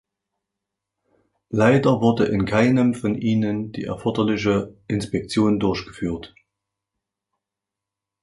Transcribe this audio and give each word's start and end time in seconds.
Leider 1.51 2.01
wurde 2.01 2.25
in 2.25 2.45
keinem 2.45 2.95
von 2.95 3.13
ihnen 3.13 3.71
die 3.71 3.83
erforderliche 3.83 4.73
Inspektion 4.87 5.59
durchgeführt. 5.59 6.33